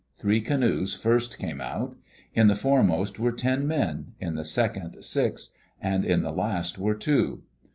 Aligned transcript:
Three 0.17 0.41
canoes 0.41 0.95
first 0.95 1.37
came 1.37 1.61
out. 1.61 1.95
In 2.33 2.47
the 2.47 2.55
fore 2.55 2.81
most 2.83 3.19
were 3.19 3.31
ten 3.31 3.67
men, 3.67 4.13
in 4.19 4.33
the 4.33 4.43
second 4.43 4.99
six, 5.03 5.51
and 5.79 6.03
in 6.03 6.23
the 6.23 6.31
last 6.33 6.79
were 6.79 6.95
two. 6.95 7.43